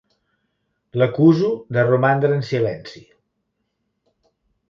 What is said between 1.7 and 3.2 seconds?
de romandre en silenci.